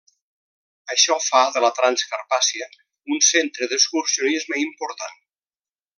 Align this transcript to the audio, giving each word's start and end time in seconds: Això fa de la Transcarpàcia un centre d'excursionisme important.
Això 0.93 1.17
fa 1.25 1.41
de 1.57 1.61
la 1.65 1.69
Transcarpàcia 1.81 2.69
un 3.17 3.23
centre 3.29 3.69
d'excursionisme 3.75 4.63
important. 4.65 5.19